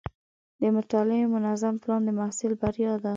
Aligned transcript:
د 0.61 0.63
مطالعې 0.75 1.25
منظم 1.35 1.73
پلان 1.83 2.01
د 2.05 2.09
محصل 2.19 2.51
بریا 2.61 2.93
ده. 3.03 3.09